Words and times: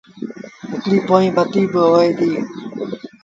هڪڙي 0.69 0.99
پوئيٚن 1.07 1.31
بتيٚ 1.35 1.71
با 1.73 1.81
هوئي 1.91 2.11
دي 2.17 2.31